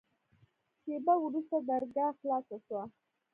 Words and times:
شېبه 0.81 1.15
وروسته 1.25 1.57
درګاه 1.69 2.11
خلاصه 2.19 2.57
سوه. 2.67 2.83